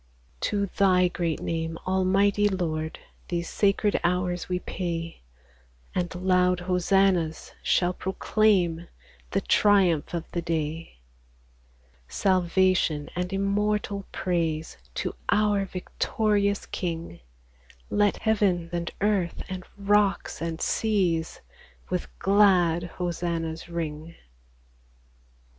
[0.37, 5.21] ^3 To Thy great name, Almighty Lord, These sacred hours we pay;
[5.93, 8.87] And loud hosannas shall proclaim
[9.29, 10.97] The triumph of the day.
[12.07, 17.19] Salvation and immortal praise To our victorious King!
[17.91, 21.41] Let heaven and earth, and rocks and seas,
[21.91, 24.15] With glad hosannas ring